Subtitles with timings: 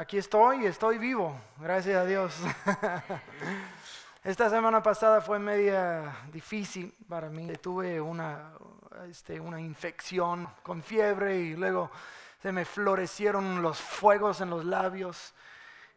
[0.00, 2.34] Aquí estoy, estoy vivo, gracias a Dios.
[4.24, 7.52] Esta semana pasada fue media difícil para mí.
[7.60, 8.54] Tuve una,
[9.10, 11.90] este, una infección con fiebre y luego
[12.40, 15.34] se me florecieron los fuegos en los labios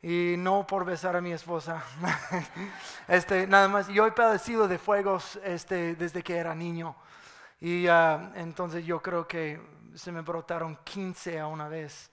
[0.01, 1.81] y no por besar a mi esposa.
[3.07, 6.93] este, nada más, yo he padecido de fuegos este, desde que era niño
[7.61, 9.61] y ah, entonces yo creo que
[9.95, 12.11] se me brotaron 15 a una vez.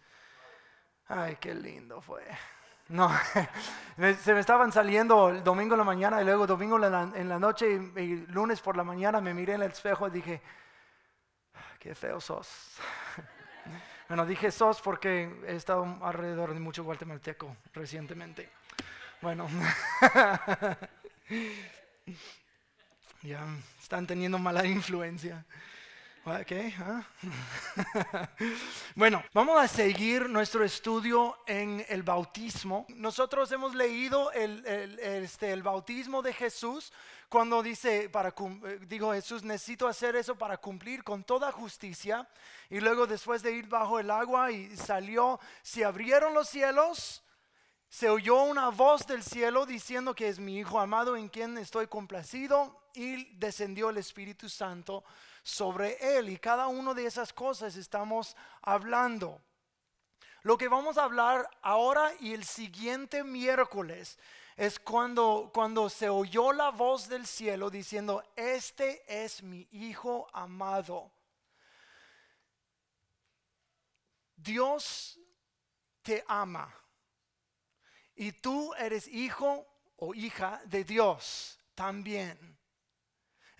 [1.13, 2.23] Ay, qué lindo fue.
[2.89, 3.11] No,
[4.23, 7.81] se me estaban saliendo el domingo en la mañana y luego domingo en la, noche
[7.97, 10.41] y, lunes por la mañana me miré en el espejo y dije,
[11.79, 12.77] qué feo sos.
[14.09, 18.51] Bueno, dije sos porque he estado alrededor de mucho guatemalteco recientemente.
[19.23, 19.47] Bueno,
[23.23, 23.47] ya
[23.81, 25.45] están teniendo mala influencia.
[26.23, 27.03] Okay, ¿ah?
[28.95, 32.85] bueno, vamos a seguir nuestro estudio en el bautismo.
[32.91, 34.63] Nosotros hemos leído el,
[34.99, 36.93] este, el bautismo de Jesús
[37.31, 42.29] cuando dice, para, eh, digo Jesús, necesito hacer eso para cumplir con toda justicia.
[42.69, 47.25] Y luego después de ir bajo el agua y salió, se abrieron los cielos,
[47.89, 51.87] se oyó una voz del cielo diciendo que es mi Hijo amado en quien estoy
[51.87, 55.03] complacido y descendió el Espíritu Santo
[55.51, 56.29] sobre él.
[56.29, 59.41] Y cada una de esas cosas estamos hablando.
[60.43, 64.19] Lo que vamos a hablar ahora y el siguiente miércoles
[64.57, 71.11] es cuando, cuando se oyó la voz del cielo diciendo, este es mi Hijo amado.
[74.37, 75.19] Dios
[76.03, 76.75] te ama
[78.15, 82.60] y tú eres hijo o hija de Dios también.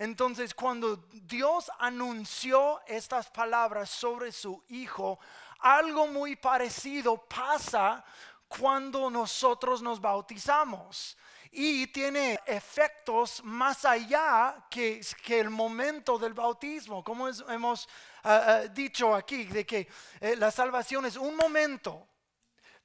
[0.01, 5.21] Entonces, cuando Dios anunció estas palabras sobre su Hijo,
[5.59, 8.03] algo muy parecido pasa
[8.49, 11.19] cuando nosotros nos bautizamos.
[11.51, 17.87] Y tiene efectos más allá que, el momento del bautismo, como hemos
[18.25, 19.87] ah, ah, dicho aquí, de que
[20.19, 22.09] eh, la salvación es un momento,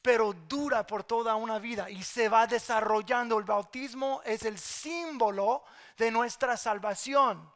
[0.06, 3.40] pero dura por toda una vida y se va desarrollando.
[3.40, 5.64] El bautismo es el símbolo
[5.98, 7.52] de nuestra salvación.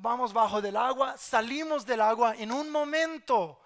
[0.00, 3.60] vamos bajo del agua, salimos del agua en un momento.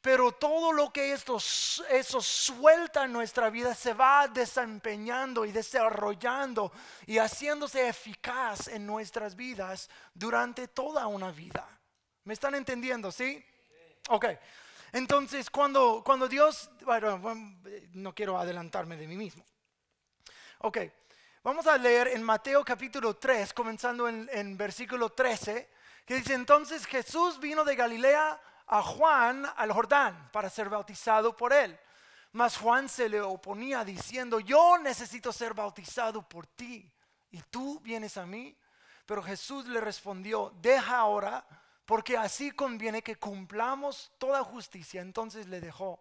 [0.00, 6.72] Pero todo lo que esto, eso suelta en nuestra vida se va desempeñando y desarrollando
[7.06, 11.68] y haciéndose eficaz en nuestras vidas durante toda una vida.
[12.24, 13.12] ¿Me están entendiendo?
[13.12, 13.44] ¿Sí?
[14.08, 14.24] Ok.
[14.94, 17.20] Entonces, cuando, cuando Dios, bueno,
[17.92, 19.44] no quiero adelantarme de mí mismo.
[20.60, 20.78] Ok,
[21.44, 25.68] Vamos a leer en Mateo capítulo 3, comenzando en, versículo 13,
[26.06, 31.52] que dice, entonces Jesús vino de Galilea a Juan al Jordán para ser bautizado por
[31.52, 31.78] él.
[32.32, 36.90] Mas Juan se le oponía diciendo, yo necesito ser bautizado por ti
[37.30, 38.56] y tú vienes a mí.
[39.04, 41.46] Pero Jesús le respondió, deja ahora,
[41.86, 45.02] porque así conviene que cumplamos toda justicia.
[45.02, 46.00] Entonces le dejó.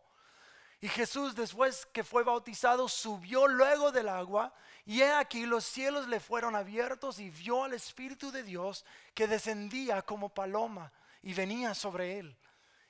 [0.80, 4.54] Y Jesús, después que fue bautizado, subió luego del agua
[4.86, 8.84] y he aquí los cielos le fueron abiertos y vio al Espíritu de Dios
[9.14, 12.38] que descendía como paloma y venía sobre él.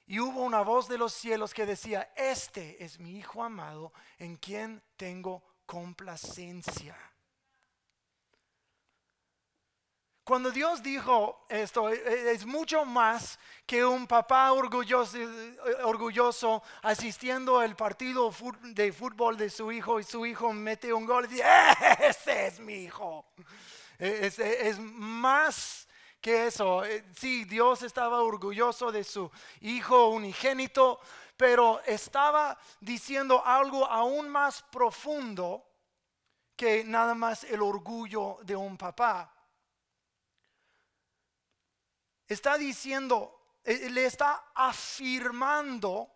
[0.07, 4.37] Y hubo una voz de los cielos que decía, este es mi Hijo amado en
[4.37, 6.97] quien tengo complacencia.
[10.23, 15.17] Cuando Dios dijo esto, e, e, es mucho más que un papá orgulloso,
[15.83, 21.25] orgulloso asistiendo al partido de fútbol de su hijo y su hijo mete un gol
[21.25, 21.43] y dice,
[21.99, 23.25] ese es mi hijo.
[23.99, 25.89] E, es, es más
[26.21, 26.83] que eso.
[27.13, 29.29] Sí, Dios estaba orgulloso de su
[29.59, 31.01] hijo unigénito,
[31.35, 35.65] pero estaba diciendo algo aún más profundo
[36.55, 39.29] que nada más el orgullo de un papá
[42.33, 46.11] está diciendo, eh, le está afirmando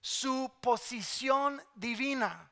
[0.00, 2.50] su posición divina.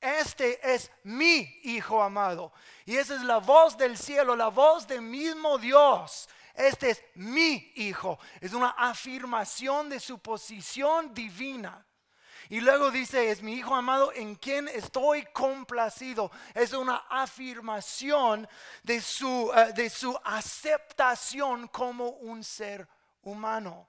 [0.00, 2.52] Este es mi Hijo amado.
[2.84, 6.28] Y esa es la voz del cielo, la voz del mismo Dios.
[6.54, 8.18] Este es mi Hijo.
[8.40, 11.86] Es una afirmación de su posición divina.
[12.48, 16.30] Y luego dice, es mi Hijo amado en quien estoy complacido.
[16.54, 18.48] Es una afirmación
[18.82, 22.88] de su, eh, de su aceptación como un ser
[23.22, 23.88] humano.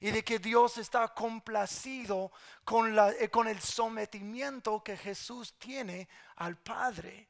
[0.00, 2.30] Y de que Dios está complacido
[2.64, 7.28] con, la, eh, con el sometimiento que Jesús tiene al Padre.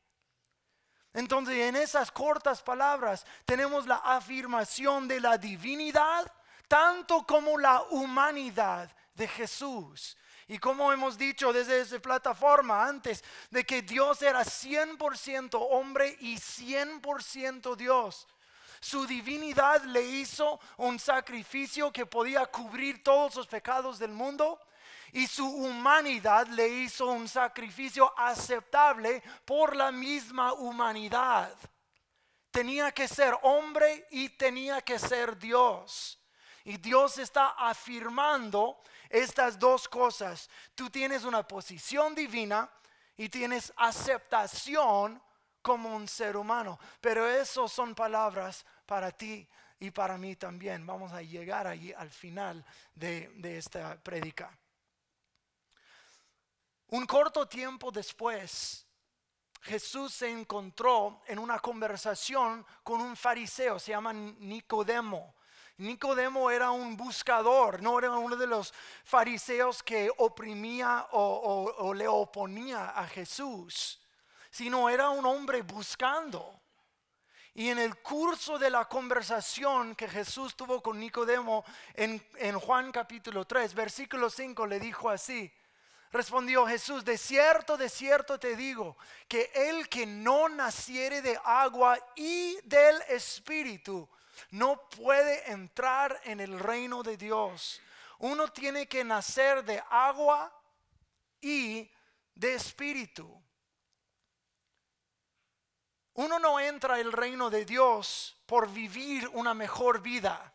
[1.13, 6.31] Entonces en esas cortas palabras tenemos la afirmación de la divinidad,
[6.67, 10.17] tanto como la humanidad de Jesús
[10.49, 16.37] Y como hemos dicho desde esa plataforma antes, de que Dios era 100% hombre y
[16.37, 18.27] 100% Dios.
[18.81, 24.61] Su divinidad le hizo un sacrificio que podía cubrir todos los pecados del mundo
[25.13, 31.57] y su humanidad le hizo un sacrificio aceptable por la misma humanidad.
[32.51, 36.21] Tenía que ser hombre y tenía que ser Dios.
[36.65, 40.49] Y Dios está afirmando estas dos cosas.
[40.75, 42.71] Tú tienes una posición divina
[43.17, 45.23] y tienes aceptación
[45.63, 46.79] como un ser humano.
[47.01, 49.49] Pero eso son palabras para ti
[49.79, 50.87] y para mí también.
[50.87, 52.65] Vamos a llegar allí al final
[52.95, 54.57] de, de esta predica.
[56.89, 58.87] Un corto tiempo después,
[59.63, 65.34] Jesús se encontró en una conversación con un fariseo, se llama Nicodemo.
[65.79, 68.73] Nicodemo era un buscador, no era uno de los
[69.05, 74.01] fariseos que oprimía o, le oponía a Jesús,
[74.51, 76.61] sino era un hombre buscando.
[77.55, 82.91] Y en el curso de la conversación que Jesús tuvo con Nicodemo en, en Juan
[82.91, 85.53] capítulo 3, versículo 5, le dijo así,
[86.15, 88.97] Respondió Jesús, de cierto, de cierto te digo,
[89.27, 94.09] que el que no naciere de agua y del Espíritu,
[94.51, 97.81] no puede entrar en el reino de Dios.
[98.19, 100.53] Uno tiene que nacer de agua
[101.41, 101.91] y
[102.35, 103.43] de espíritu.
[106.15, 110.53] Uno no entra el reino de Dios por vivir una mejor vida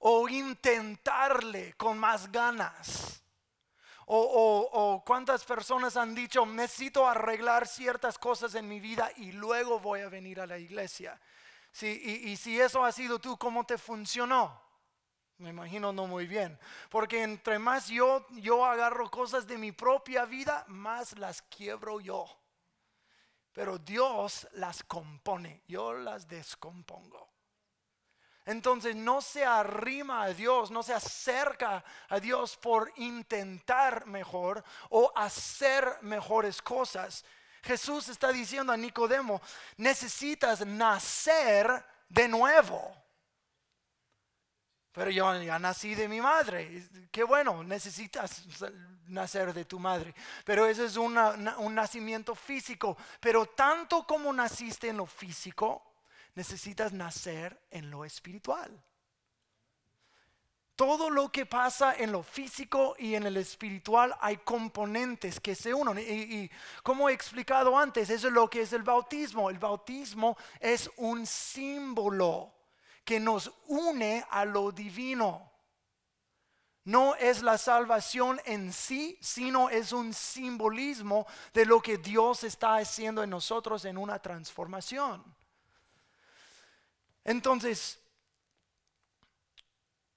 [0.00, 3.22] o intentarle con más ganas.
[4.06, 10.00] O, cuántas personas han dicho, necesito arreglar ciertas cosas en mi vida y luego voy
[10.00, 11.18] a venir a la iglesia.
[11.82, 11.86] Y,
[12.30, 14.64] y si eso ha sido tú, ¿cómo te funcionó?
[15.38, 16.58] Me imagino no muy bien.
[16.88, 22.26] Porque entre más yo, yo agarro cosas de mi propia vida, más las quiebro yo.
[23.52, 27.30] Pero Dios las compone, yo las descompongo.
[28.46, 35.10] Entonces no se arrima a Dios, no se acerca a Dios por intentar mejor o
[35.16, 37.24] hacer mejores cosas.
[37.64, 39.40] Jesús está diciendo a Nicodemo,
[39.78, 42.94] necesitas nacer de nuevo.
[44.92, 46.86] Pero yo ya nací de mi madre.
[47.10, 48.44] Qué bueno, necesitas
[49.08, 50.14] nacer de tu madre.
[50.44, 51.14] Pero ese es un
[51.74, 52.96] nacimiento físico.
[53.18, 55.82] Pero tanto como naciste en lo físico,
[56.34, 58.70] necesitas nacer en lo espiritual.
[60.76, 65.72] Todo lo que pasa en lo físico y en el espiritual hay componentes que se
[65.72, 65.98] unen.
[65.98, 66.50] Y,
[66.82, 69.50] como he explicado antes, eso es lo que es el bautismo.
[69.50, 72.52] El bautismo es un símbolo
[73.04, 75.48] que nos une a lo divino.
[76.86, 82.76] No es la salvación en sí, sino es un simbolismo de lo que Dios está
[82.76, 85.24] haciendo en nosotros en una transformación.
[87.22, 88.00] Entonces,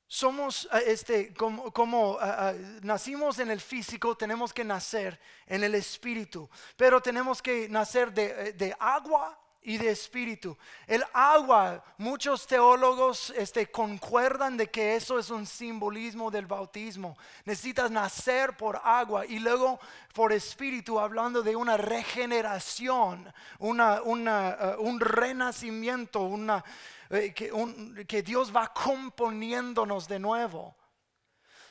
[0.07, 5.75] somos, eh, este, como, ah, ah, nacimos en el físico, tenemos que nacer en el
[5.75, 10.57] espíritu, pero tenemos que nacer de, eh, de agua y de espíritu.
[10.85, 17.17] El agua, muchos teólogos este, concuerdan de que eso es un simbolismo del bautismo.
[17.43, 19.77] Necesitas nacer por agua y luego
[20.13, 26.63] por espíritu, hablando de una regeneración, una, una, un renacimiento, una,
[27.09, 30.75] eh, que, Dios va componiéndonos de nuevo.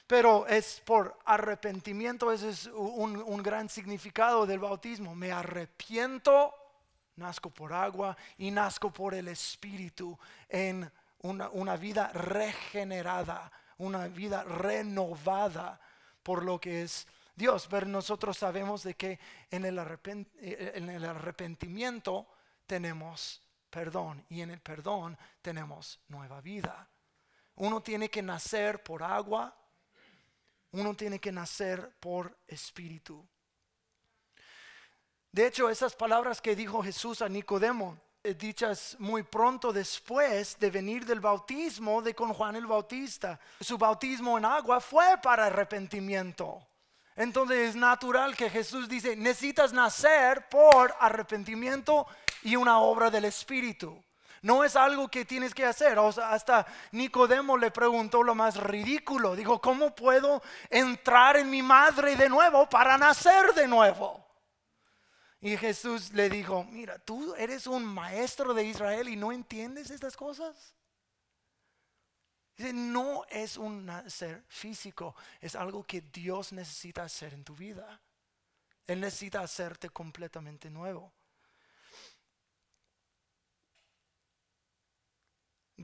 [0.06, 5.14] Pero es por arrepentimiento, ese es un, gran significado del bautismo.
[5.14, 6.54] Me arrepiento
[7.16, 10.16] nazco por agua y nazco por el Espíritu
[10.48, 10.90] en
[11.22, 15.80] una, vida regenerada, una vida renovada
[16.22, 17.66] por lo que es Dios.
[17.68, 19.18] Pero nosotros sabemos de que
[19.50, 19.78] en el,
[20.40, 22.28] en el arrepentimiento
[22.66, 26.88] tenemos perdón y en el perdón tenemos nueva vida.
[27.56, 29.56] Uno tiene que nacer por agua,
[30.72, 33.26] uno tiene que nacer por espíritu.
[35.32, 40.70] De hecho, esas palabras que dijo Jesús a Nicodemo, eh, dichas muy pronto después de
[40.70, 43.38] venir del bautismo de con Juan el Bautista.
[43.60, 46.66] Su bautismo en agua fue para arrepentimiento.
[47.14, 52.06] Entonces es natural que Jesús dice, necesitas nacer por arrepentimiento
[52.42, 54.02] y una obra del Espíritu.
[54.42, 55.98] No es algo que tienes que hacer.
[55.98, 59.34] hasta Nicodemo le preguntó lo más ridículo.
[59.34, 64.24] Dijo, ¿cómo puedo entrar en mi madre de nuevo para nacer de nuevo?
[65.40, 70.16] Y Jesús le dijo, mira, tú eres un maestro de Israel y no entiendes estas
[70.16, 70.74] cosas.
[72.58, 78.00] No es un nacer físico, es algo que Dios necesita hacer en tu vida.
[78.86, 81.12] Él necesita hacerte completamente nuevo.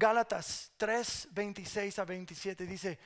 [0.02, 2.99] Gálatas 3, 26 a 27 dice,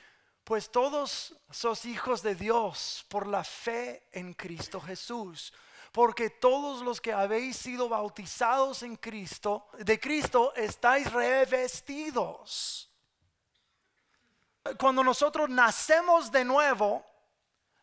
[0.43, 5.53] pues todos sos hijos de Dios por la fe en Cristo Jesús.
[5.91, 12.89] Porque todos los que habéis sido bautizados en Cristo, de Cristo, estáis revestidos.
[14.79, 17.05] Cuando nosotros nacemos de nuevo,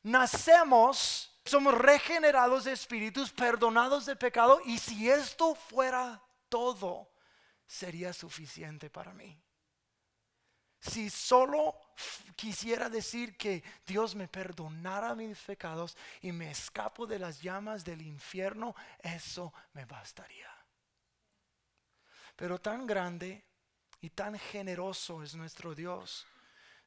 [0.03, 4.61] nacemos, somos regenerados de espíritus, perdonados de pecado.
[4.65, 7.14] Y si esto fuera todo,
[7.67, 9.39] sería suficiente para mí.
[10.81, 11.75] Si solo
[12.37, 18.03] quisiera decir que Dios me perdonara mis pecados y me escapo de las llamas del
[18.03, 20.51] infierno, eso me bastaría.
[22.37, 23.45] Pero tan grande
[24.01, 26.27] y tan generoso es nuestro Dios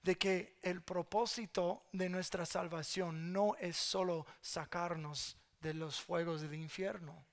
[0.04, 6.54] de que el propósito de nuestra salvación no es solo sacarnos de los fuegos del
[6.54, 7.26] infierno,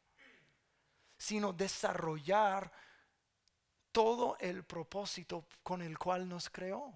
[1.19, 2.73] sino desarrollar
[3.95, 6.93] todo el propósito con el cual nos creó.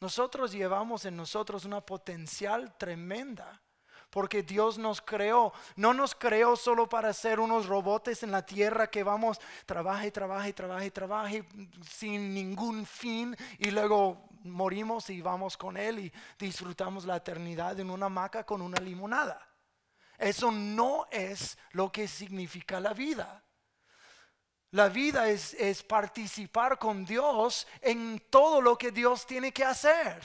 [0.00, 3.60] Nosotros llevamos en nosotros una potencial tremenda.
[4.08, 5.52] Porque Dios nos creó.
[5.76, 10.52] No nos creó solo para ser unos robotes en la tierra que vamos, trabaje, trabaje,
[10.52, 11.44] trabaje, trabaje,
[11.88, 13.36] sin ningún fin.
[13.58, 18.62] Y luego morimos y vamos con Él y disfrutamos la eternidad en una hamaca con
[18.62, 19.46] una limonada.
[20.18, 23.44] Eso no es lo que significa la vida.
[24.72, 30.22] La vida es, participar con Dios en todo lo que Dios tiene que hacer.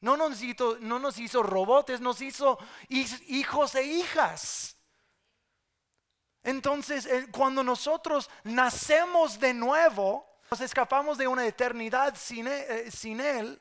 [0.00, 4.76] No nos hizo, no nos hizo robots, nos hizo hijos e hijas.
[6.42, 12.90] Entonces, eh, cuando nosotros nacemos de nuevo, nos escapamos de una eternidad sin, e, eh,
[12.90, 13.60] sin Él,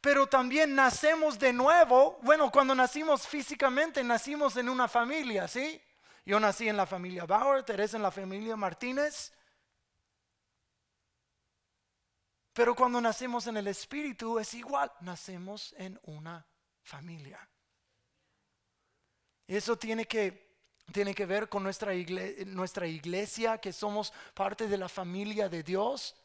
[0.00, 2.18] pero también nacemos de nuevo.
[2.22, 5.80] Bueno, cuando nacimos físicamente, nacimos en una familia, ¿sí?
[6.24, 9.32] Yo nací en la familia Bauer, Teresa en la familia Martínez.
[12.54, 16.46] Pero cuando nacemos en el Espíritu es igual, nacemos en una
[16.82, 17.46] familia.
[19.46, 20.56] Eso tiene que,
[20.92, 25.62] tiene que ver con nuestra iglesia, nuestra iglesia, que somos parte de la familia de
[25.62, 26.16] Dios.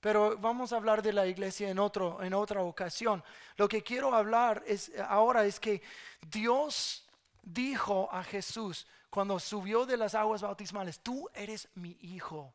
[0.00, 3.22] Pero vamos a hablar de la iglesia en, otro, en otra ocasión.
[3.56, 5.80] Lo que quiero hablar es, ahora es que
[6.22, 7.06] Dios
[7.42, 12.54] dijo a Jesús, cuando subió de las aguas bautismales, tú eres mi hijo.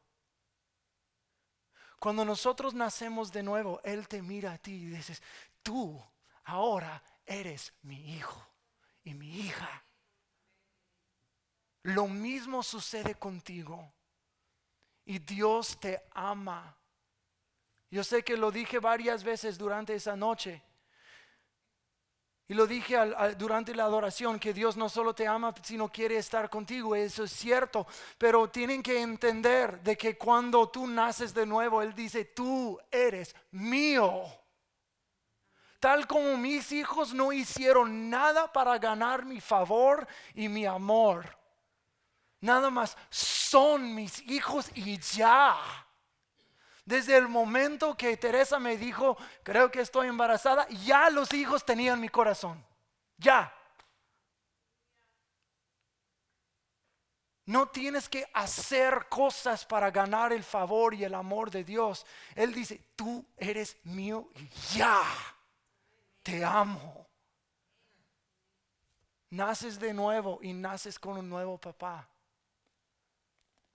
[1.99, 5.21] Cuando nosotros nacemos de nuevo, Él te mira a ti y dices,
[5.61, 6.03] tú
[6.45, 8.43] ahora eres mi hijo
[9.03, 9.85] y mi hija.
[11.83, 13.93] Lo mismo sucede contigo.
[15.05, 16.75] Y Dios te ama.
[17.91, 20.63] Yo sé que lo dije varias veces durante esa noche.
[22.49, 22.97] Y lo dije
[23.37, 26.95] durante la adoración, que Dios no solo te ama, sino quiere estar contigo.
[26.95, 27.85] Eso es cierto.
[28.17, 33.35] Pero tienen que entender de que cuando tú naces de nuevo, Él dice, tú eres
[33.51, 34.23] mío.
[35.79, 41.37] Tal como mis hijos no hicieron nada para ganar mi favor y mi amor.
[42.39, 45.57] Nada más son mis hijos y ya.
[46.87, 51.99] Desde el momento que Teresa me dijo, creo que estoy embarazada, ya los hijos tenían
[51.99, 52.65] mi corazón.
[53.17, 53.53] Ya.
[57.43, 62.05] No tienes que hacer cosas para ganar el favor y el amor de Dios.
[62.33, 64.29] Él dice, tú eres mío
[64.73, 65.03] ya.
[66.23, 67.05] Te amo.
[69.31, 72.07] Naces de nuevo y naces con un nuevo papá.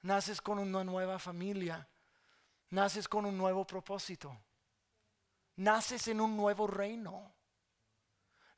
[0.00, 1.86] Naces con una nueva familia
[2.72, 4.36] naces con un nuevo propósito.
[5.56, 7.32] Naces en un nuevo reino.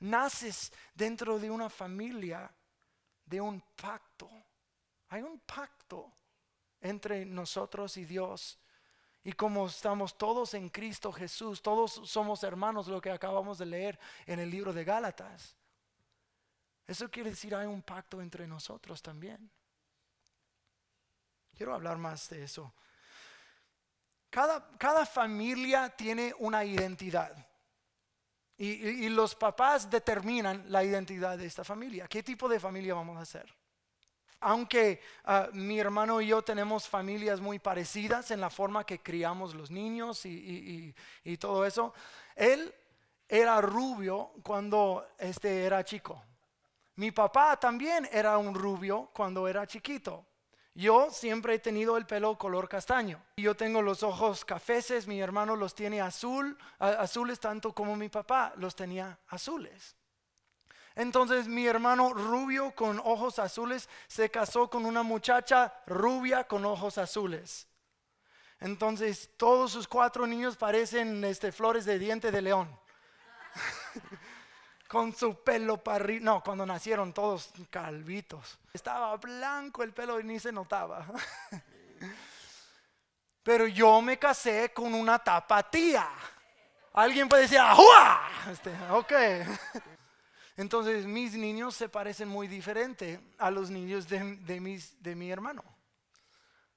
[0.01, 2.51] Naces dentro de una familia,
[3.25, 4.31] de un pacto.
[5.09, 6.13] Hay un pacto
[6.81, 8.59] entre nosotros y Dios.
[9.25, 13.99] Y como estamos todos en Cristo Jesús, todos somos hermanos, lo que acabamos de leer
[14.27, 15.57] en el libro de Gálatas.
[16.87, 19.51] Eso quiere decir hay un pacto entre nosotros también.
[21.57, 22.73] Quiero hablar más de eso
[24.35, 27.33] cada, familia tiene una identidad.
[28.57, 32.09] Y, los papás determinan la identidad de esta familia.
[32.09, 33.53] ¿Qué tipo de familia vamos a hacer?
[34.41, 39.55] Aunque ah, mi hermano y yo tenemos familias muy parecidas en la forma que criamos
[39.55, 41.95] los niños y, y todo eso,
[42.35, 42.75] él
[43.29, 46.23] era rubio cuando este era chico.
[46.97, 50.27] Mi papá también era un rubio cuando era chiquito.
[50.75, 53.23] Yo siempre he tenido el pelo color castaño.
[53.37, 58.53] Yo tengo los ojos cafeces, mi hermano los tiene azul, azules tanto como mi papá
[58.57, 59.95] los tenía azules.
[60.97, 66.99] Entonces mi hermano rubio con ojos azules se casó con una muchacha rubia con ojos
[66.99, 67.69] azules.
[68.59, 72.81] Entonces todos sus cuatro niños parecen este, flores de diente de león.
[74.89, 78.59] con su pelo para No, cuando nacieron todos calvitos.
[78.73, 81.07] Estaba blanco el pelo y ni se notaba.
[83.43, 86.09] Pero yo me casé con una tapatía.
[86.93, 88.29] Alguien puede decir, ¡ajua!
[88.51, 89.13] Este, ok.
[90.57, 95.74] Entonces mis niños se parecen muy diferente a los niños de, mis, de mi hermano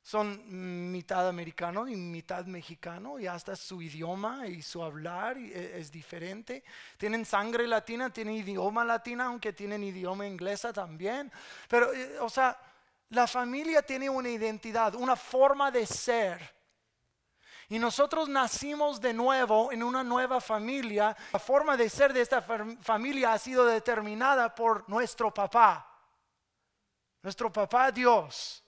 [0.08, 5.92] son mitad americano y mitad mexicano y hasta su idioma y su hablar e, es,
[5.92, 6.64] diferente.
[6.96, 11.30] Tienen sangre latina, tienen idioma latina, aunque tienen idioma inglesa también.
[11.68, 12.58] Pero, eh, o sea,
[13.10, 16.56] la familia tiene una identidad, una forma de ser.
[17.68, 21.18] Y nosotros nacimos de nuevo en una nueva familia.
[21.34, 25.86] La forma de ser de esta familia ha sido determinada por nuestro papá.
[27.22, 28.64] Nuestro papá Dios.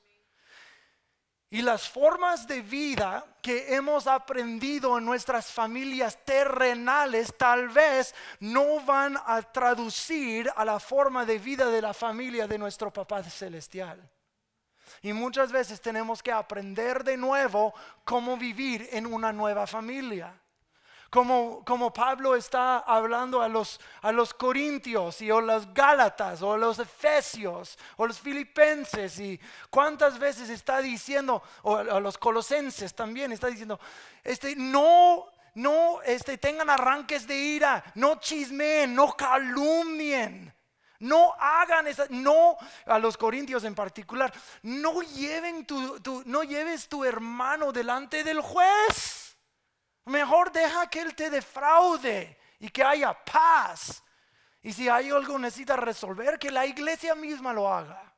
[1.52, 8.82] Y las formas de vida que hemos aprendido en nuestras familias terrenales tal vez no
[8.82, 14.00] van a traducir a la forma de vida de la familia de nuestro Papá Celestial.
[15.02, 20.39] Y muchas veces tenemos que aprender de nuevo cómo vivir en una nueva familia.
[21.10, 26.56] Como, como, Pablo está hablando a los, a los corintios y o los gálatas o
[26.56, 29.40] los efesios o los filipenses y
[29.72, 33.80] cuántas veces está diciendo, o a los colosenses también está diciendo,
[34.24, 40.54] este, no, no este, tengan arranques de ira, no chismeen, no calumnien.
[41.00, 47.06] No hagan esa, no a los corintios en particular, no lleven tu, no lleves tu
[47.06, 49.29] hermano delante del juez.
[50.10, 54.04] Mejor deja que Él te defraude y que haya paz.
[54.64, 58.12] Y si hay algo que necesita resolver, que la iglesia misma lo haga.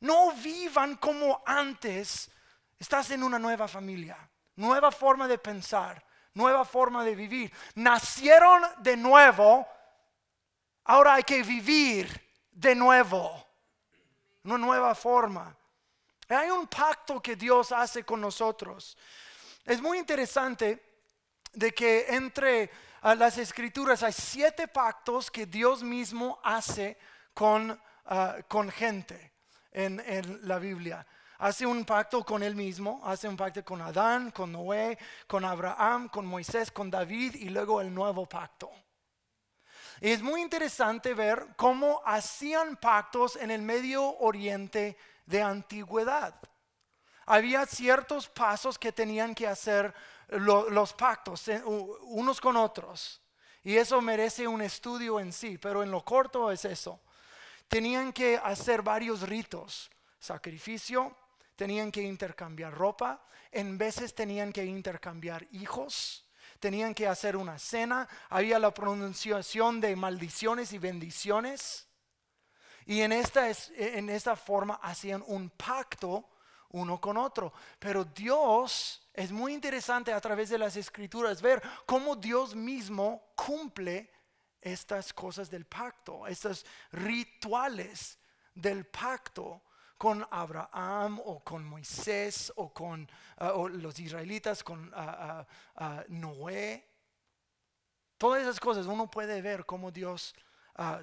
[0.00, 2.30] No vivan como antes.
[2.78, 4.16] Estás en una nueva familia,
[4.56, 6.02] nueva forma de pensar,
[6.32, 7.52] nueva forma de vivir.
[7.74, 9.68] Nacieron de nuevo,
[10.84, 12.08] ahora hay que vivir
[12.50, 13.46] de nuevo.
[14.44, 15.54] Una nueva forma.
[16.30, 18.96] Hay un pacto que Dios hace con nosotros.
[19.68, 20.82] Es muy interesante
[21.52, 22.70] de que entre
[23.02, 26.96] las escrituras hay siete pactos que Dios mismo hace
[27.34, 29.34] con, ah, con gente
[29.70, 34.30] en, en la Biblia hace un pacto con él mismo, hace un pacto con Adán,
[34.30, 38.70] con Noé, con Abraham, con Moisés, con David y luego el nuevo pacto.
[40.00, 46.40] Y es muy interesante ver cómo hacían pactos en el Medio Oriente de antigüedad
[47.28, 49.92] había ciertos pasos que tenían que hacer
[50.28, 53.20] los pactos eh, unos con otros.
[53.62, 57.00] Y eso merece un estudio en sí, pero en lo corto es eso.
[57.68, 61.14] Tenían que hacer varios ritos, sacrificio,
[61.54, 66.26] tenían que intercambiar ropa, en veces tenían que intercambiar hijos,
[66.60, 71.88] tenían que hacer una cena, había la pronunciación de maldiciones y bendiciones.
[72.86, 76.26] Y en esta, en esta forma hacían un pacto
[76.70, 77.52] uno con otro.
[77.78, 84.10] Pero Dios es muy interesante a través de las escrituras ver cómo Dios mismo cumple
[84.60, 88.18] estas cosas del pacto, estos rituales
[88.54, 89.62] del pacto
[89.96, 95.44] con Abraham o con Moisés o con ah, los israelitas, con ah,
[95.76, 96.86] ah, Noé.
[98.16, 100.34] Todas esas cosas uno puede ver cómo Dios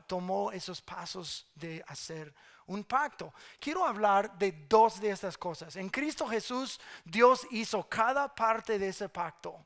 [0.07, 2.33] tomó esos pasos de hacer
[2.67, 3.33] un pacto.
[3.59, 5.75] Quiero hablar de dos de estas cosas.
[5.75, 9.65] En Cristo Jesús, Dios hizo cada parte de ese pacto.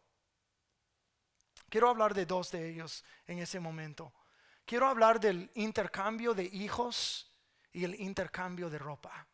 [1.69, 4.13] Quiero hablar de dos de ellos en ese momento.
[4.65, 7.31] Quiero hablar del intercambio de hijos
[7.71, 9.27] y el intercambio de ropa.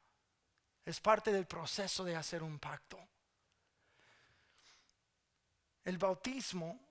[0.85, 2.99] Es parte del proceso de hacer un pacto.
[5.83, 6.84] El bautismo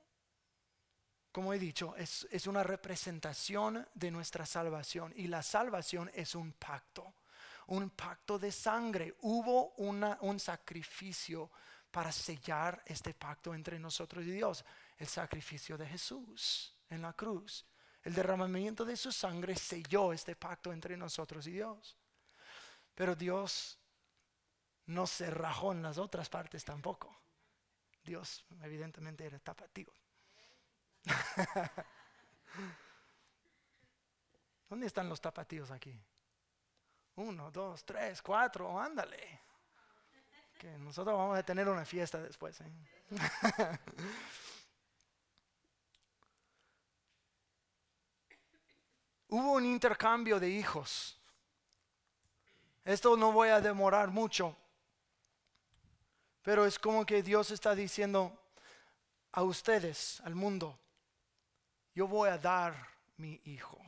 [1.34, 7.12] como he dicho, es, una representación de nuestra salvación y la salvación es un pacto,
[7.66, 9.16] un pacto de sangre.
[9.22, 11.50] Hubo un sacrificio
[11.90, 14.64] para sellar este pacto entre nosotros y Dios,
[14.96, 17.66] el sacrificio de Jesús en la cruz.
[18.04, 21.96] El derramamiento de su sangre selló este pacto entre nosotros y Dios.
[22.94, 23.76] Pero Dios
[24.86, 27.12] no se rajó en las otras partes tampoco.
[28.04, 29.92] Dios evidentemente era tapativo.
[34.68, 35.98] ¿Dónde están los tapatíos aquí?
[37.16, 39.40] Uno, dos, tres, cuatro, ándale.
[40.58, 42.60] Que nosotros vamos a tener una fiesta después.
[42.60, 42.72] ¿eh?
[49.28, 51.20] Hubo un intercambio de hijos.
[52.84, 54.56] Esto no voy a demorar mucho,
[56.42, 58.38] pero es como que Dios está diciendo
[59.32, 60.78] a ustedes, al mundo,
[61.94, 62.74] yo voy a dar
[63.16, 63.80] mi hijo.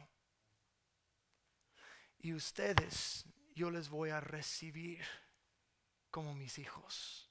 [2.18, 5.04] Y ustedes, yo les voy a recibir
[6.10, 7.30] como mis hijos.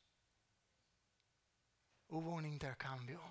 [2.08, 3.22] Hubo un intercambio.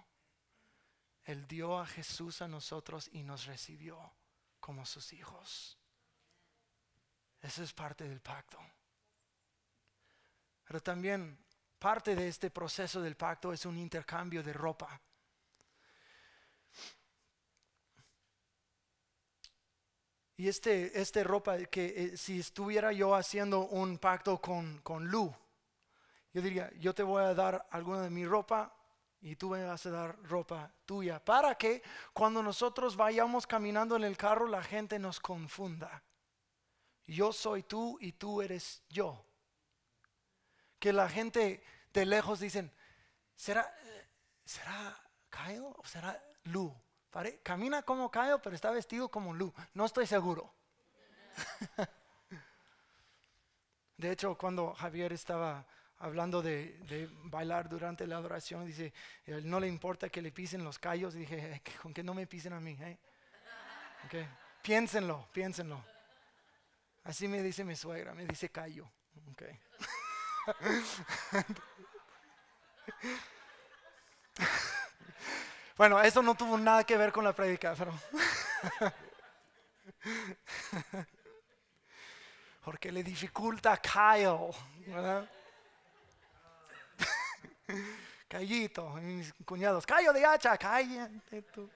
[1.24, 4.12] Él dio a Jesús a nosotros y nos recibió
[4.60, 5.78] como sus hijos.
[7.40, 8.58] Eso es parte del pacto.
[10.64, 11.38] Pero también
[11.78, 15.00] parte de este proceso del pacto es un intercambio de ropa.
[20.36, 25.32] Y este, este ropa que eh, si estuviera yo haciendo un pacto con, con Lu,
[26.32, 28.74] yo diría, yo te voy a dar alguna de mi ropa
[29.20, 34.04] y tú me vas a dar ropa tuya, para que cuando nosotros vayamos caminando en
[34.04, 36.02] el carro la gente nos confunda.
[37.06, 39.24] Yo soy tú y tú eres yo.
[40.78, 42.72] Que la gente de lejos dicen,
[43.36, 43.72] ¿será,
[44.44, 46.74] será Kyle o será Lu?
[47.42, 49.52] Camina como Kyle, pero está vestido como Lu.
[49.74, 50.52] No estoy seguro.
[53.96, 55.64] de hecho, cuando Javier estaba
[55.98, 58.92] hablando de, bailar durante la adoración, dice,
[59.44, 62.60] no le importa que le pisen los callos, dije, con que no me pisen a
[62.60, 62.76] mí.
[62.80, 62.98] ¿eh?
[64.62, 65.84] Piénsenlo, piénsenlo.
[67.04, 68.90] Así me dice mi suegra, me dice callo.
[75.76, 77.92] bueno, eso no tuvo nada que ver con la prédica, pero...
[82.64, 84.50] Porque le dificulta a Kyle,
[84.86, 85.28] ¿verdad?
[88.28, 91.70] Callito, mis cuñados, callo de hacha, cállate tú.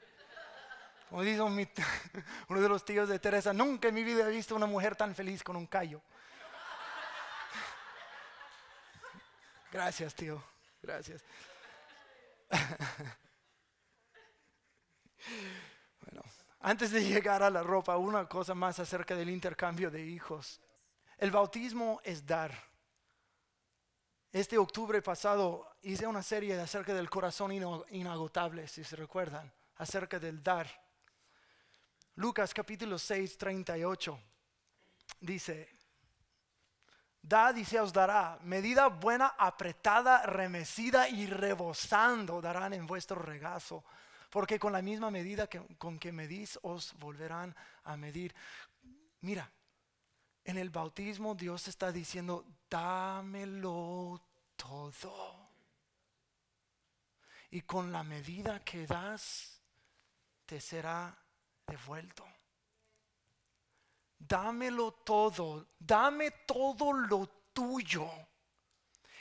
[1.08, 1.40] Como dice
[2.48, 5.14] uno de los tíos de Teresa, nunca en mi vida he visto una mujer tan
[5.14, 6.00] feliz con un callo.
[9.70, 10.42] Gracias, tío.
[10.82, 11.22] Gracias.
[16.00, 16.22] Bueno,
[16.60, 20.60] antes de llegar a la ropa, una cosa más acerca del intercambio de hijos.
[21.16, 22.52] El bautismo es dar.
[24.30, 27.52] Este octubre pasado hice una serie acerca del corazón
[27.90, 30.68] inagotable, si se recuerdan, acerca del dar.
[32.16, 34.20] Lucas capítulo 6, 38
[35.20, 35.78] dice,
[37.22, 43.84] Dad y se os dará, medida buena, apretada, remecida y rebosando darán en vuestro regazo,
[44.30, 48.34] porque con la misma medida con que medís os volverán a medir.
[49.20, 49.50] Mira,
[50.44, 54.20] en el bautismo Dios está diciendo, dámelo
[54.56, 55.48] todo.
[57.50, 59.60] Y con la medida que das,
[60.44, 61.16] te será
[61.66, 62.26] devuelto.
[64.18, 68.08] Dámelo todo, dame todo lo tuyo.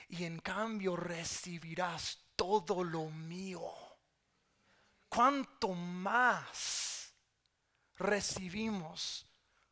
[0.10, 3.87] Y en cambio recibirás todo lo mío.
[5.18, 7.12] ¿Cuánto más
[7.96, 9.26] recibimos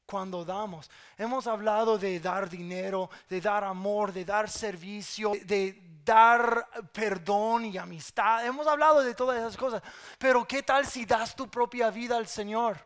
[0.04, 0.90] cuando damos.
[1.20, 7.78] Hemos hablado de dar dinero, de dar amor, de dar servicio, de dar perdón y
[7.78, 8.44] amistad.
[8.44, 9.84] Hemos hablado de todas esas cosas.
[10.18, 12.80] Pero ¿qué tal si das tu propia vida al Señor?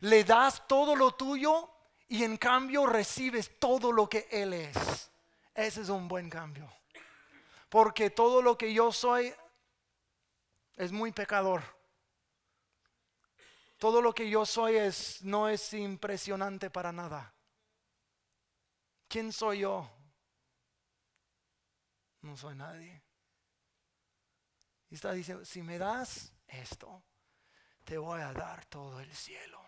[0.00, 1.70] Le das todo lo tuyo
[2.08, 5.08] y en cambio recibes todo lo que Él es.
[5.54, 6.68] Ese es un buen cambio.
[7.68, 9.32] Porque todo lo que yo soy
[10.74, 11.62] es muy pecador
[13.82, 17.34] todo lo que yo soy es, no es impresionante para nada.
[19.08, 19.90] ¿Quién soy yo?
[22.20, 23.02] No soy nadie.
[24.88, 27.02] Y está diciendo, si me das esto,
[27.82, 29.60] te voy a dar todo el cielo.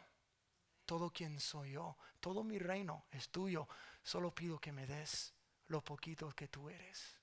[0.86, 3.66] Todo quien soy yo, todo mi reino es tuyo.
[4.04, 5.34] Solo pido que me des
[5.66, 7.18] lo poquito que tú eres.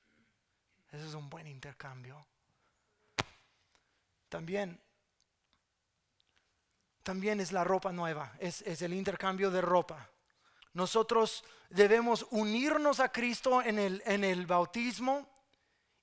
[0.89, 2.27] Ese es un buen intercambio.
[4.27, 4.77] También
[7.03, 10.09] también es la ropa nueva, es, el intercambio de ropa.
[10.73, 15.27] Nosotros debemos unirnos a Cristo en el, bautismo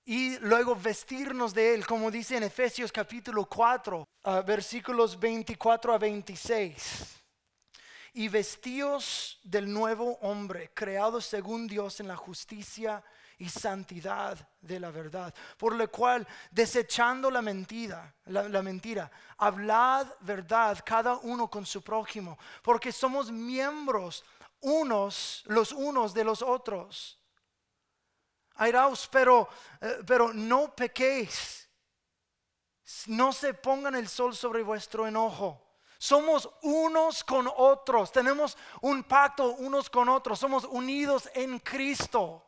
[0.05, 5.99] y luego vestirnos de Él, como dice en Efesios capítulo 4, ah, versículos 24 a
[5.99, 7.15] 26.
[8.15, 13.03] Y vestíos del nuevo hombre, creado según Dios en la justicia
[13.39, 15.33] y santidad de la verdad.
[15.57, 22.39] Por lo cual, desechando la mentira, la, mentira, hablad verdad cada uno con su prójimo,
[22.63, 24.25] porque somos miembros
[24.61, 27.19] unos, los unos de los otros.
[28.57, 29.49] Airaos, pero,
[29.81, 31.69] eh, pero no pequéis.
[33.07, 35.63] No se pongan el sol sobre vuestro enojo.
[35.99, 38.11] Somos unos con otros.
[38.11, 40.39] Tenemos un pacto unos con otros.
[40.39, 42.48] Somos unidos en Cristo.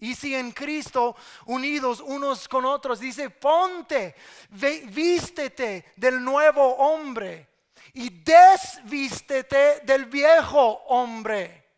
[0.00, 1.14] Y si en Cristo
[1.46, 4.14] unidos unos con otros, dice, ponte,
[4.48, 7.48] vístete del nuevo hombre
[7.92, 11.68] y desvístete del viejo hombre.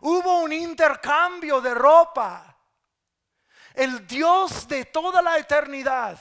[0.00, 2.44] Hubo un intercambio de ropa.
[3.74, 6.18] El Dios de toda la eternidad,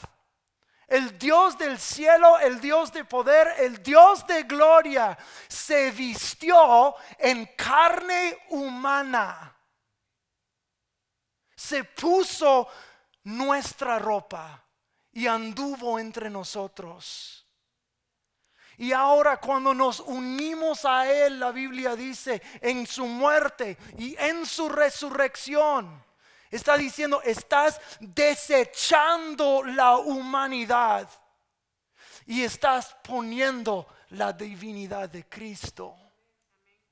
[0.88, 5.18] el Dios del cielo, el Dios de poder, el Dios de gloria,
[5.48, 9.57] se vistió en carne humana
[11.68, 12.68] se puso
[13.24, 14.64] nuestra ropa
[15.12, 17.46] y anduvo entre nosotros.
[18.78, 24.46] Y ahora cuando nos unimos a Él, la Biblia dice, en su muerte y en
[24.46, 26.06] su resurrección,
[26.50, 31.10] está diciendo, estás desechando la humanidad
[32.28, 35.98] y estás poniendo la divinidad de Cristo.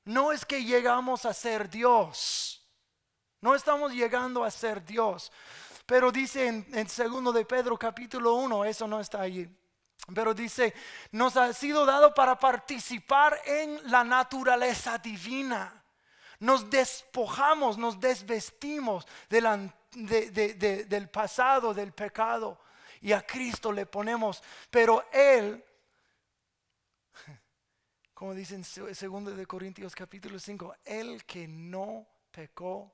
[0.03, 2.64] No es que llegamos a ser Dios
[3.41, 5.31] no estamos llegando a ser Dios.
[5.85, 9.47] Pero dice en, en segundo de Pedro capítulo 1, eso no está allí.
[10.13, 10.73] Pero dice,
[11.11, 15.83] nos ha sido dado para participar en la naturaleza divina.
[16.39, 22.59] Nos despojamos, nos desvestimos del pasado, del pecado.
[23.01, 24.43] Y a Cristo le ponemos.
[24.69, 25.63] Pero Él,
[28.13, 32.91] como dice en segundo de Corintios capítulo 5, Él que no pecó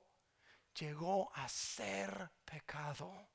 [0.74, 3.30] llegó a ser pecado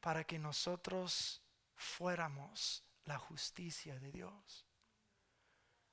[0.00, 1.42] para que nosotros
[1.74, 4.66] fuéramos la justicia de Dios.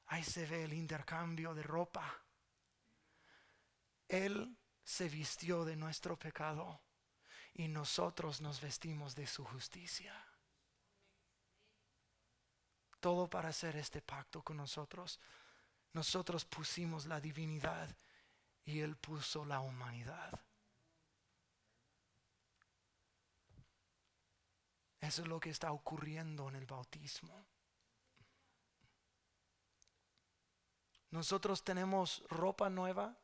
[0.07, 2.23] Ahí se ve el intercambio de ropa.
[4.07, 6.81] Él se vistió de nuestro pecado
[7.53, 10.13] y nosotros nos vestimos de su justicia.
[12.99, 15.19] Todo para hacer este pacto con nosotros.
[15.93, 17.95] Nosotros pusimos la divinidad
[18.65, 20.39] y Él puso la humanidad.
[24.99, 27.45] Eso es lo que está ocurriendo en el bautismo.
[31.12, 33.15] Nosotros tenemos ropa nueva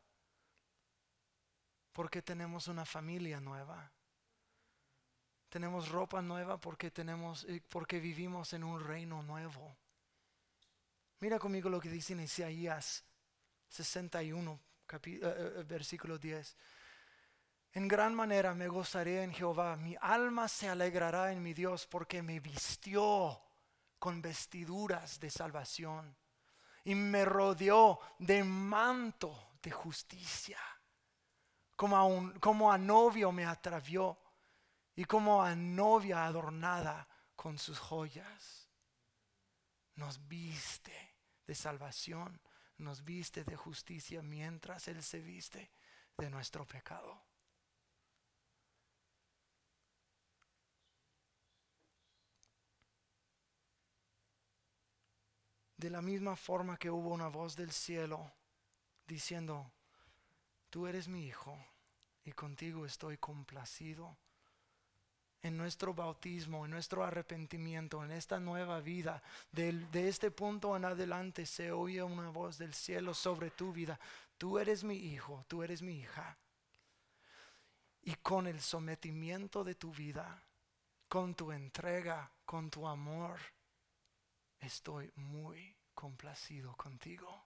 [1.91, 3.91] porque tenemos una familia nueva.
[5.49, 9.75] Tenemos ropa nueva porque tenemos eh, porque vivimos en un reino nuevo.
[11.19, 13.03] Mira conmigo lo que dice en Isaías
[13.67, 16.57] 61 eh, eh, versículo 10.
[17.73, 22.21] En gran manera me gozaré en Jehová, mi alma se alegrará en mi Dios porque
[22.21, 23.41] me vistió
[23.97, 26.17] con vestiduras de salvación
[26.83, 30.59] y me rodeó de manto de justicia,
[31.75, 34.17] como a, un, como novio me atravió
[34.95, 38.69] y como a novia adornada con sus joyas.
[39.95, 42.41] Nos viste de salvación
[42.81, 45.71] nos viste de justicia mientras Él se viste
[46.17, 47.21] de nuestro pecado.
[55.77, 58.31] De la misma forma que hubo una voz del cielo
[59.07, 59.71] diciendo,
[60.69, 61.57] tú eres mi hijo
[62.23, 64.15] y contigo estoy complacido
[65.43, 71.45] en nuestro bautismo, en nuestro arrepentimiento, en esta nueva vida, de, este punto en adelante
[71.45, 73.99] se oye una voz del cielo sobre tu vida.
[74.37, 76.37] Tú eres mi hijo, tú eres mi hija.
[78.03, 80.43] Y con el sometimiento de tu vida,
[81.07, 83.39] con tu entrega, con tu amor,
[84.59, 87.45] estoy muy complacido contigo.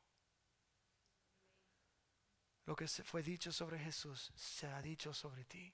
[2.66, 5.74] Lo que se fue dicho sobre Jesús se ha dicho sobre ti.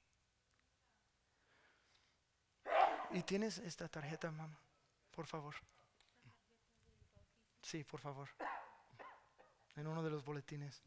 [3.14, 4.58] ¿Y tienes esta tarjeta, mamá?
[5.14, 5.56] Por favor.
[7.62, 8.30] Sí, por favor.
[9.76, 10.82] En uno de los boletines.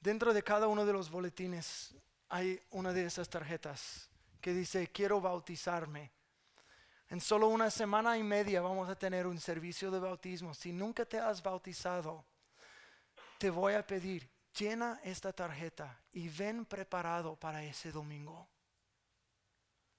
[0.00, 1.94] Dentro de cada uno de los boletines
[2.28, 4.08] hay una de esas tarjetas
[4.40, 6.10] que dice, quiero bautizarme.
[7.08, 10.54] En solo una semana y media vamos a tener un servicio de bautismo.
[10.54, 12.24] Si nunca te has bautizado,
[13.38, 18.48] te voy a pedir, llena esta tarjeta y ven preparado para ese domingo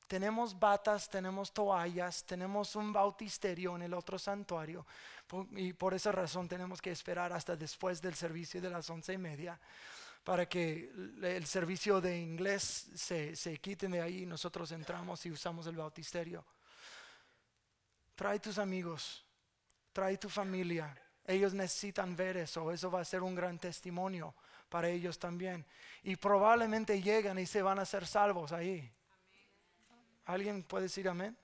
[0.09, 4.83] tenemos batas, tenemos toallas, tenemos un bautisterio en el otro santuario.
[5.51, 9.19] Y por esa razón tenemos que esperar hasta después del servicio de las once y
[9.19, 9.59] media
[10.23, 10.91] para que
[11.21, 16.43] el servicio de inglés se, se quiten de ahí nosotros entramos y usamos el bautisterio.
[18.15, 19.23] Trae tus amigos,
[19.93, 20.99] trae tu familia.
[21.23, 24.33] Ellos necesitan ver eso, eso va a ser un gran testimonio
[24.69, 25.67] para ellos también.
[26.01, 28.91] Y probablemente llegan y se van a ser salvos ahí.
[30.29, 31.35] ¿Alguien puede decir amén?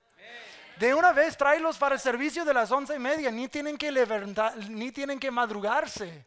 [0.78, 3.90] De una vez tráelos para el servicio de las once y media, ni tienen que
[3.90, 6.24] levantar, ni tienen que madrugarse.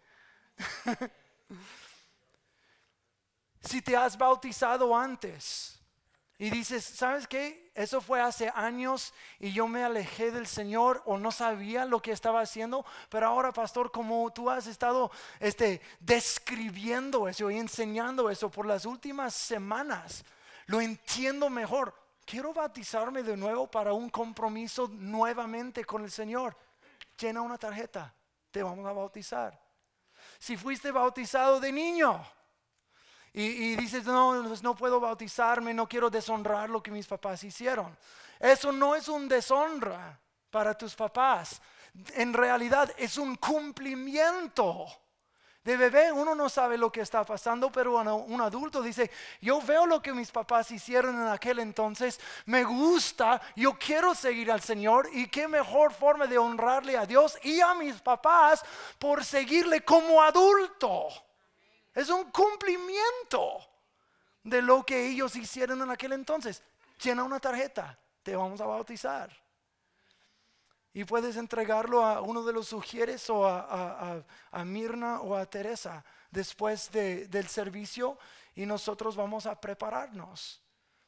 [3.61, 5.79] si te has bautizado antes
[6.37, 7.71] y dices, ¿sabes qué?
[7.73, 12.11] Eso fue hace años y yo me alejé del Señor o no sabía lo que
[12.11, 18.51] estaba haciendo, pero ahora, pastor, como tú has estado este, describiendo eso y enseñando eso
[18.51, 20.25] por las últimas semanas,
[20.65, 22.08] lo entiendo mejor.
[22.29, 26.55] Quiero bautizarme de nuevo para un compromiso nuevamente con el Señor.
[27.17, 28.13] Llena una tarjeta,
[28.51, 29.59] te vamos a bautizar.
[30.37, 32.23] Si fuiste bautizado de niño,
[33.33, 37.97] y, dices, no, pues no puedo bautizarme, no quiero deshonrar lo que mis papás hicieron.
[38.39, 40.19] Eso no es un deshonra
[40.51, 41.59] para tus papás.
[42.13, 44.85] En realidad es un cumplimiento.
[45.69, 49.85] De bebé uno no sabe lo que está pasando, pero un adulto dice, yo veo
[49.85, 55.07] lo que mis papás hicieron en aquel entonces, me gusta, yo quiero seguir al Señor
[55.13, 58.65] y qué mejor forma de honrarle a Dios y a mis papás
[58.97, 61.07] por seguirle como adulto.
[61.93, 63.59] Es un cumplimiento
[64.41, 66.63] de lo que ellos hicieron en aquel entonces.
[66.99, 69.29] Llena una tarjeta, te vamos a bautizar.
[70.93, 74.23] Y puedes entregarlo a uno de los sugieres o a,
[74.65, 78.17] Mirna o a Teresa después del servicio
[78.55, 80.61] y nosotros vamos a prepararnos.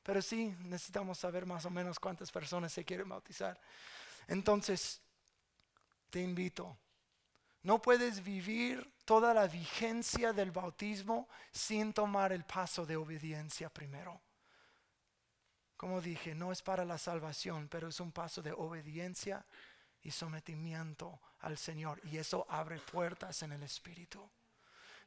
[0.04, 3.60] Pero sí, necesitamos saber más o menos cuántas personas se quieren bautizar.
[4.28, 5.02] Entonces,
[6.10, 6.78] te invito
[7.64, 14.20] no puedes vivir toda la vigencia del bautismo sin tomar el paso de obediencia primero.
[15.78, 19.46] Como dije, no es para la salvación, pero es un paso de obediencia
[20.04, 22.00] y sometimiento al Señor.
[22.04, 24.30] Y eso abre puertas en el Espíritu.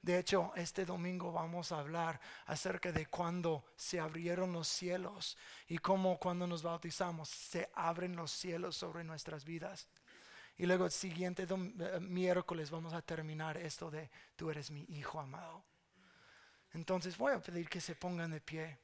[0.05, 5.79] De hecho, este domingo vamos a hablar acerca de cuando se abrieron los cielos y
[5.79, 9.89] cómo cuando nos bautizamos se abren los cielos sobre nuestras vidas.
[10.59, 15.19] Y luego el siguiente eh, miércoles vamos a terminar esto de tú eres mi hijo
[15.19, 15.65] amado.
[16.75, 18.79] Entonces voy a pedir que se pongan de pie.